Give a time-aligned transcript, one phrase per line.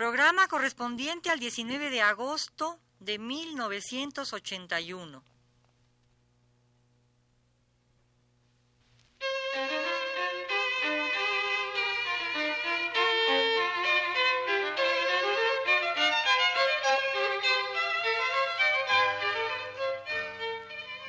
[0.00, 5.22] Programa correspondiente al 19 de agosto de 1981.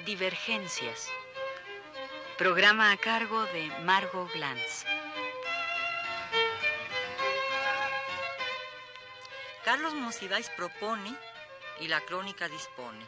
[0.05, 1.07] Divergencias.
[2.37, 4.85] Programa a cargo de Margot Glantz.
[9.63, 11.15] Carlos Monsiváis propone
[11.79, 13.05] y la crónica dispone.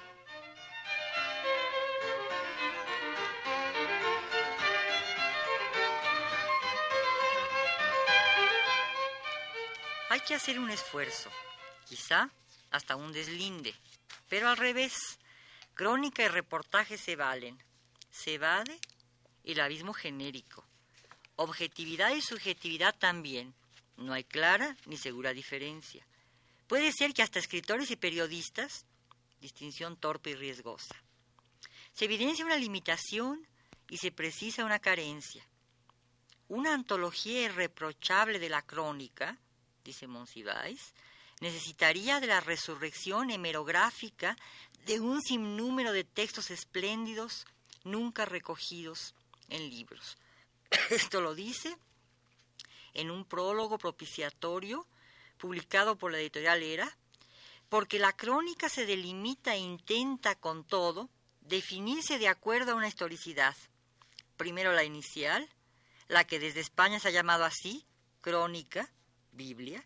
[10.09, 11.31] Hay que hacer un esfuerzo,
[11.85, 12.29] quizá
[12.69, 13.73] hasta un deslinde,
[14.29, 15.17] pero al revés,
[15.73, 17.57] crónica y reportaje se valen.
[18.11, 18.79] Se evade
[19.43, 20.63] el abismo genérico.
[21.35, 23.55] Objetividad y subjetividad también.
[23.97, 26.05] No hay clara ni segura diferencia.
[26.67, 28.85] Puede ser que hasta escritores y periodistas,
[29.41, 30.95] distinción torpe y riesgosa.
[31.93, 33.47] Se evidencia una limitación
[33.89, 35.45] y se precisa una carencia.
[36.47, 39.37] Una antología irreprochable de la crónica,
[39.83, 40.93] dice Monsiváis,
[41.41, 44.37] necesitaría de la resurrección hemerográfica
[44.85, 47.45] de un sinnúmero de textos espléndidos
[47.83, 49.13] nunca recogidos
[49.49, 50.17] en libros.
[50.89, 51.77] Esto lo dice
[52.93, 54.87] en un prólogo propiciatorio
[55.43, 56.97] publicado por la editorial Era,
[57.67, 61.09] porque la crónica se delimita e intenta con todo
[61.41, 63.53] definirse de acuerdo a una historicidad.
[64.37, 65.49] Primero la inicial,
[66.07, 67.85] la que desde España se ha llamado así,
[68.21, 68.89] crónica,
[69.33, 69.85] Biblia,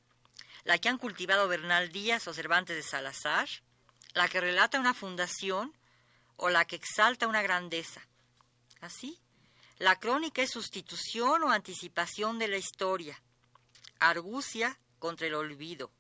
[0.64, 3.50] la que han cultivado Bernal Díaz o Cervantes de Salazar,
[4.14, 5.74] la que relata una fundación
[6.36, 8.08] o la que exalta una grandeza.
[8.80, 9.20] Así,
[9.80, 13.20] la crónica es sustitución o anticipación de la historia,
[13.98, 15.92] argucia contra el olvido,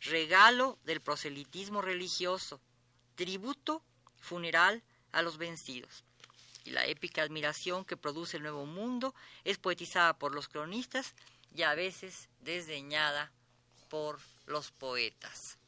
[0.00, 2.60] regalo del proselitismo religioso,
[3.14, 3.82] tributo
[4.18, 6.04] funeral a los vencidos.
[6.64, 11.14] Y la épica admiración que produce el nuevo mundo es poetizada por los cronistas
[11.54, 13.30] y a veces desdeñada
[13.88, 15.58] por los poetas.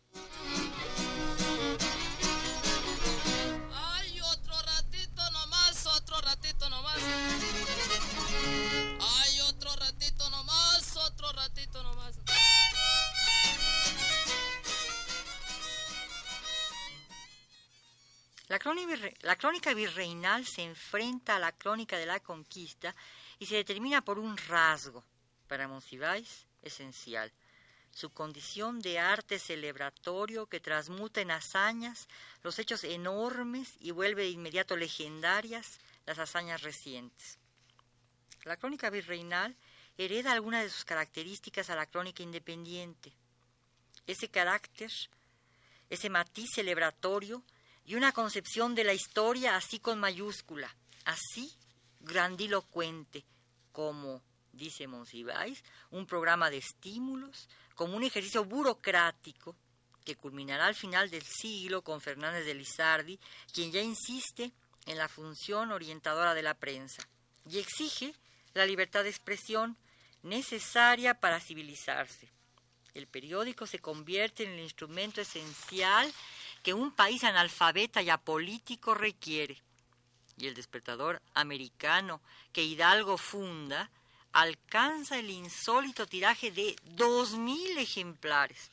[18.49, 22.95] La crónica, virreinal se enfrenta a la crónica de la conquista
[23.39, 25.05] y se determina por un rasgo,
[25.47, 27.31] para Monsiváis, esencial,
[27.91, 32.09] su condición de arte celebratorio que transmuta en hazañas
[32.43, 37.39] los hechos enormes y vuelve de inmediato legendarias las hazañas recientes.
[38.45, 39.55] La crónica virreinal
[39.99, 43.13] hereda algunas de sus características a la crónica independiente.
[44.07, 44.91] Ese carácter,
[45.91, 47.43] ese matiz celebratorio
[47.89, 50.77] y una concepción de la historia así con mayúscula,
[51.07, 51.51] así
[52.01, 53.25] grandilocuente,
[53.73, 54.23] como,
[54.53, 59.57] dice Monsiváis, un programa de estímulos, como un ejercicio burocrático
[60.05, 63.19] que culminará al final del siglo con Fernández de Lizardi,
[63.55, 64.53] quien ya insiste
[64.85, 67.09] en la función orientadora de la prensa
[67.49, 68.15] y exige
[68.53, 69.79] la libertad de expresión
[70.23, 72.29] necesaria para civilizarse.
[72.93, 76.13] El periódico se convierte en el instrumento esencial
[76.69, 79.57] que un país analfabeta y apolítico requiere.
[80.37, 82.21] Y el despertador americano
[82.53, 83.91] que Hidalgo funda
[84.33, 88.71] alcanza el insólito tiraje de dos mil ejemplares.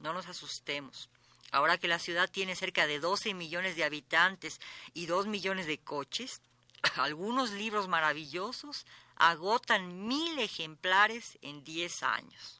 [0.00, 1.08] No nos asustemos.
[1.50, 4.60] Ahora que la ciudad tiene cerca de 12 millones de habitantes
[4.92, 6.42] y dos millones de coches,
[6.96, 8.84] algunos libros maravillosos
[9.16, 12.58] agotan mil ejemplares en diez años.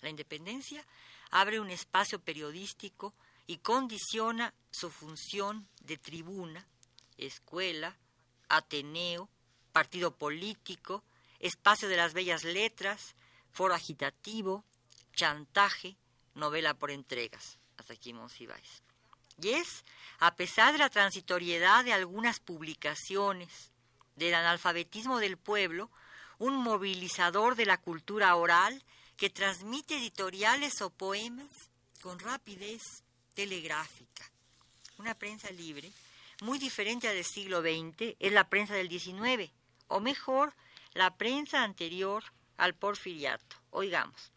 [0.00, 0.82] La independencia
[1.30, 3.12] abre un espacio periodístico
[3.46, 6.66] y condiciona su función de tribuna,
[7.18, 7.96] escuela,
[8.48, 9.28] ateneo,
[9.72, 11.02] partido político,
[11.40, 13.14] espacio de las bellas letras,
[13.50, 14.64] foro agitativo,
[15.14, 15.96] chantaje,
[16.34, 17.58] novela por entregas.
[17.76, 18.82] Hasta aquí Monsiváis.
[19.40, 19.84] Y es,
[20.18, 23.70] a pesar de la transitoriedad de algunas publicaciones,
[24.16, 25.90] del analfabetismo del pueblo,
[26.38, 28.82] un movilizador de la cultura oral
[29.16, 31.50] que transmite editoriales o poemas
[32.02, 32.82] con rapidez
[33.34, 34.30] telegráfica.
[34.98, 35.90] Una prensa libre,
[36.40, 39.50] muy diferente al del siglo XX, es la prensa del XIX,
[39.88, 40.54] o mejor,
[40.94, 42.24] la prensa anterior
[42.56, 43.56] al porfiriato.
[43.70, 44.32] Oigamos,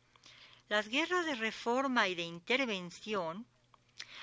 [0.70, 3.46] las guerras de reforma y de intervención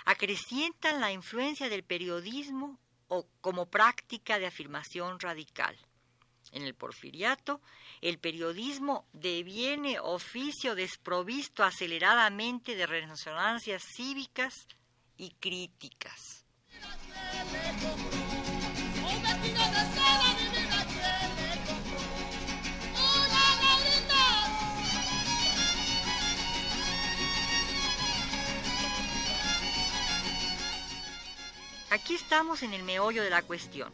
[0.05, 2.79] acrecientan la influencia del periodismo
[3.09, 5.79] o como práctica de afirmación radical.
[6.53, 7.61] En el porfiriato,
[8.03, 14.67] el periodismo deviene oficio desprovisto aceleradamente de resonancias cívicas
[15.17, 16.45] y críticas.
[31.91, 33.93] Aquí estamos en el meollo de la cuestión.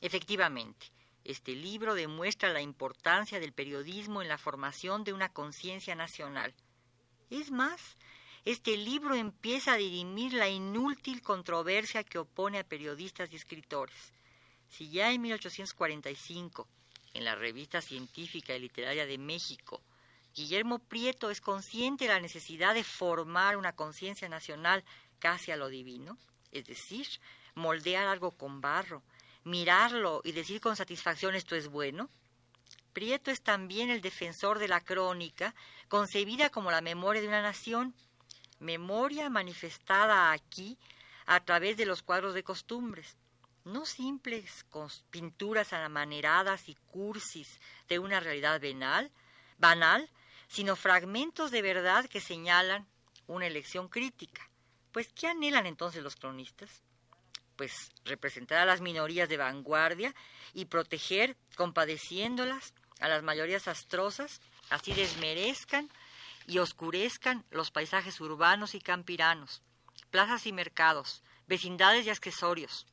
[0.00, 0.86] Efectivamente,
[1.24, 6.54] este libro demuestra la importancia del periodismo en la formación de una conciencia nacional.
[7.30, 7.96] Es más,
[8.44, 14.12] este libro empieza a dirimir la inútil controversia que opone a periodistas y escritores.
[14.68, 16.68] Si ya en 1845,
[17.14, 19.82] en la Revista Científica y Literaria de México,
[20.34, 24.82] Guillermo Prieto es consciente de la necesidad de formar una conciencia nacional
[25.18, 26.18] casi a lo divino,
[26.50, 27.06] es decir,
[27.54, 29.02] moldear algo con barro,
[29.44, 32.08] mirarlo y decir con satisfacción esto es bueno?
[32.92, 35.54] Prieto es también el defensor de la crónica,
[35.88, 37.94] concebida como la memoria de una nación,
[38.58, 40.78] memoria manifestada aquí
[41.26, 43.16] a través de los cuadros de costumbres,
[43.64, 44.66] no simples
[45.10, 49.10] pinturas amaneradas y cursis de una realidad banal,
[49.58, 50.10] banal,
[50.48, 52.86] sino fragmentos de verdad que señalan
[53.26, 54.50] una elección crítica.
[54.90, 56.82] Pues, ¿qué anhelan entonces los cronistas?
[57.62, 60.12] Pues representar a las minorías de vanguardia
[60.52, 65.88] y proteger, compadeciéndolas, a las mayorías astrosas, así desmerezcan
[66.48, 69.62] y oscurezcan los paisajes urbanos y campiranos,
[70.10, 72.84] plazas y mercados, vecindades y accesorios,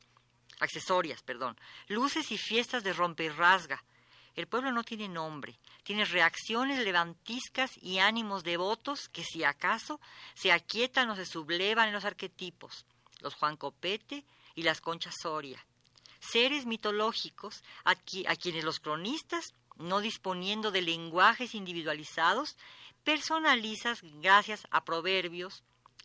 [0.60, 1.58] accesorias, perdón,
[1.88, 3.82] luces y fiestas de rompe y rasga.
[4.36, 9.98] El pueblo no tiene nombre, tiene reacciones levantiscas y ánimos devotos que si acaso
[10.34, 12.86] se aquietan o se sublevan en los arquetipos,
[13.20, 14.24] los Juan Copete
[14.54, 15.64] y las Conchas Soria.
[16.20, 22.56] Seres mitológicos a, quienes los cronistas, no disponiendo de lenguajes individualizados,
[23.04, 25.62] personalizas gracias a proverbios,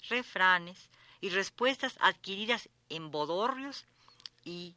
[0.10, 0.90] refranes
[1.20, 3.86] y respuestas adquiridas en bodorrios
[4.44, 4.76] y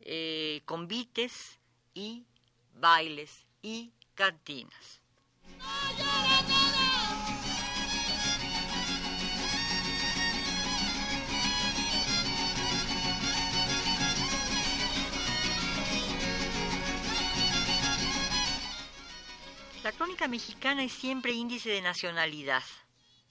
[0.00, 1.58] eh, convites
[1.94, 2.24] y
[2.74, 5.00] bailes y cantinas.
[19.88, 22.62] La crónica mexicana es siempre índice de nacionalidad,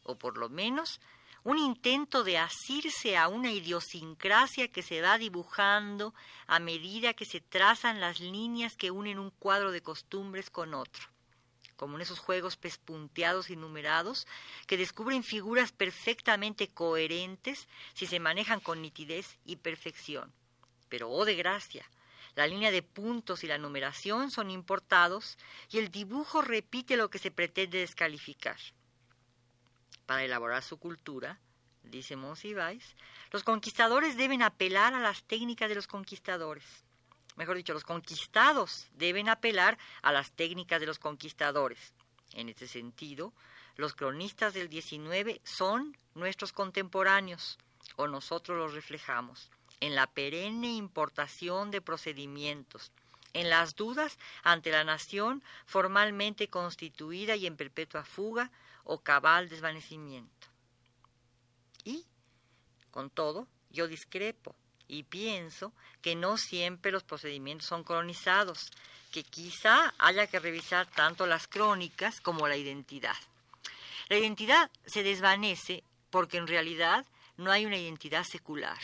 [0.01, 0.99] o por lo menos
[1.43, 6.15] un intento de asirse a una idiosincrasia que se va dibujando
[6.47, 11.03] a medida que se trazan las líneas que unen un cuadro de costumbres con otro,
[11.75, 14.25] como en esos juegos pespunteados y numerados
[14.65, 20.33] que descubren figuras perfectamente coherentes si se manejan con nitidez y perfección.
[20.89, 21.87] Pero, oh de gracia,
[22.37, 25.39] la línea de puntos y la numeración son importados
[25.71, 28.57] y el dibujo repite lo que se pretende descalificar.
[30.05, 31.39] Para elaborar su cultura,
[31.81, 32.95] dice Monsiváis,
[33.31, 36.63] los conquistadores deben apelar a las técnicas de los conquistadores.
[37.37, 41.91] Mejor dicho, los conquistados deben apelar a las técnicas de los conquistadores.
[42.33, 43.33] En este sentido,
[43.77, 47.57] los cronistas del XIX son nuestros contemporáneos,
[47.95, 52.91] o nosotros los reflejamos en la perenne importación de procedimientos,
[53.33, 58.51] en las dudas ante la nación formalmente constituida y en perpetua fuga
[58.83, 60.47] o cabal desvanecimiento.
[61.83, 62.05] Y,
[62.91, 64.55] con todo, yo discrepo
[64.87, 68.71] y pienso que no siempre los procedimientos son cronizados,
[69.11, 73.15] que quizá haya que revisar tanto las crónicas como la identidad.
[74.09, 78.79] La identidad se desvanece porque en realidad no hay una identidad secular.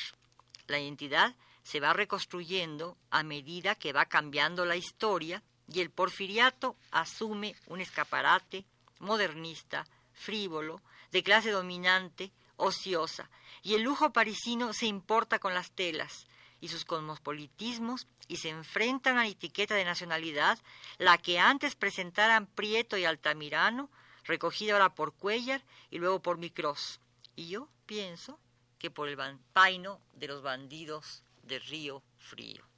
[0.67, 6.75] La identidad se va reconstruyendo a medida que va cambiando la historia y el porfiriato
[6.91, 8.65] asume un escaparate
[8.99, 13.29] modernista, frívolo, de clase dominante, ociosa,
[13.61, 16.27] y el lujo parisino se importa con las telas
[16.59, 20.57] y sus cosmopolitismos y se enfrenta a una etiqueta de nacionalidad,
[20.97, 23.89] la que antes presentaran Prieto y Altamirano,
[24.23, 27.01] recogida ahora por Cuellar y luego por Micros.
[27.35, 28.39] Y yo pienso
[28.83, 29.17] que por el
[29.53, 32.72] paino de los bandidos de Río Frío.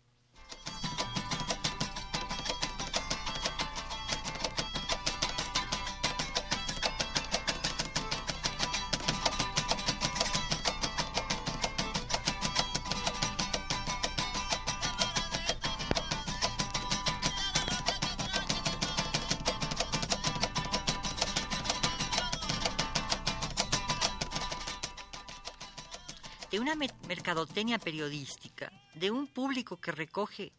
[26.56, 30.54] De una mercadotecnia periodística, de un público que recoge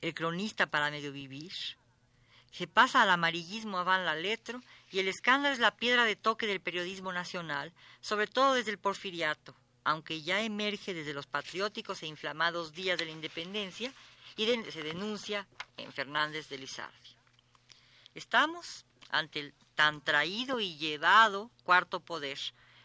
[0.00, 1.52] el cronista para medio vivir.
[2.50, 4.58] Se pasa al amarillismo van la letra
[4.90, 8.78] y el escándalo es la piedra de toque del periodismo nacional, sobre todo desde el
[8.78, 13.92] porfiriato, aunque ya emerge desde los patrióticos e inflamados días de la independencia
[14.38, 15.46] y se denuncia
[15.76, 17.10] en Fernández de Lizardi.
[18.14, 22.38] Estamos ante el tan traído y llevado cuarto poder,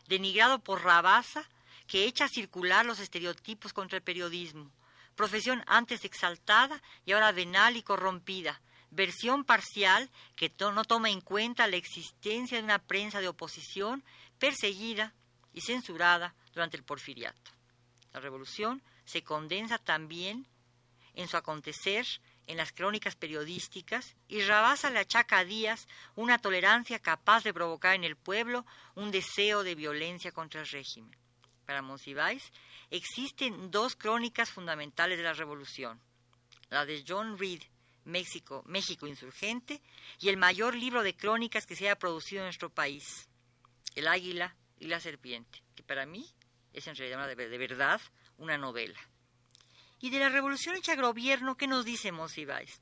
[0.10, 1.48] denigrado por Rabasa,
[1.90, 4.72] que echa a circular los estereotipos contra el periodismo,
[5.16, 11.68] profesión antes exaltada y ahora venal y corrompida, versión parcial que no toma en cuenta
[11.68, 14.04] la existencia de una prensa de oposición
[14.38, 15.16] perseguida
[15.52, 17.52] y censurada durante el porfiriato.
[18.14, 20.46] La revolución se condensa también
[21.16, 22.06] en su acontecer
[22.46, 25.46] en las crónicas periodísticas y Rabasa le achaca a
[26.16, 31.18] una tolerancia capaz de provocar en el pueblo un deseo de violencia contra el régimen.
[31.70, 32.52] Para Monsiváis
[32.90, 36.02] existen dos crónicas fundamentales de la revolución,
[36.72, 37.62] la de John Reed,
[38.06, 39.80] México, México insurgente,
[40.20, 43.30] y el mayor libro de crónicas que se haya producido en nuestro país,
[43.94, 46.26] El águila y la serpiente, que para mí
[46.74, 48.02] es en realidad de, de verdad
[48.40, 49.00] una novela.
[50.00, 52.82] Y de la revolución hecha gobierno, ¿qué nos dice Monsiváis?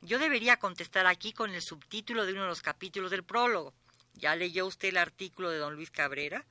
[0.00, 3.72] Yo debería contestar aquí con el subtítulo de uno de los capítulos del prólogo.
[4.14, 6.44] Ya leyó usted el artículo de don Luis Cabrera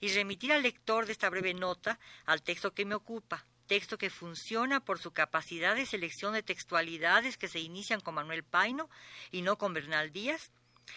[0.00, 4.10] y remitir al lector de esta breve nota al texto que me ocupa, texto que
[4.10, 8.88] funciona por su capacidad de selección de textualidades que se inician con Manuel Paino
[9.32, 10.50] y no con Bernal Díaz,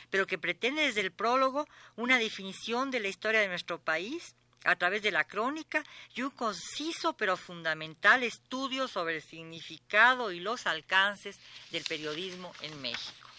[0.09, 4.75] pero que pretende desde el prólogo una definición de la historia de nuestro país a
[4.75, 10.67] través de la crónica y un conciso pero fundamental estudio sobre el significado y los
[10.67, 11.39] alcances
[11.71, 13.29] del periodismo en México.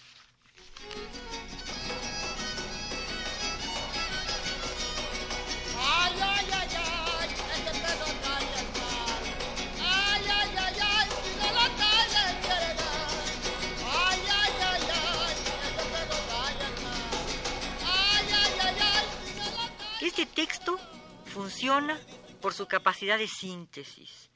[20.21, 20.79] Este texto
[21.25, 21.99] funciona
[22.43, 24.29] por su capacidad de síntesis,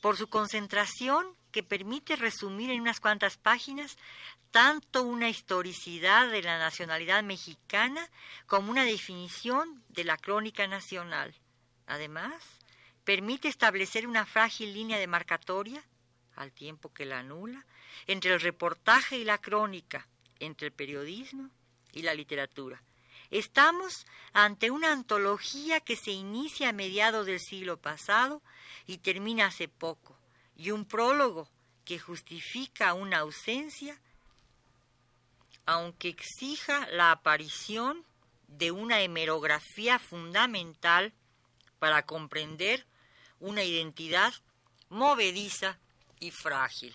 [0.00, 3.96] por su concentración que permite resumir en unas cuantas páginas
[4.52, 8.08] tanto una historicidad de la nacionalidad mexicana
[8.46, 11.34] como una definición de la crónica nacional.
[11.88, 12.44] Además,
[13.02, 15.82] permite establecer una frágil línea de marcatoria,
[16.36, 17.66] al tiempo que la anula,
[18.06, 20.06] entre el reportaje y la crónica,
[20.38, 21.50] entre el periodismo
[21.92, 22.80] y la literatura
[23.32, 28.42] Estamos ante una antología que se inicia a mediados del siglo pasado
[28.86, 30.14] y termina hace poco,
[30.54, 31.48] y un prólogo
[31.86, 33.98] que justifica una ausencia,
[35.64, 38.04] aunque exija la aparición
[38.48, 41.14] de una hemerografía fundamental
[41.78, 42.84] para comprender
[43.40, 44.34] una identidad
[44.90, 45.78] movediza
[46.20, 46.94] y frágil.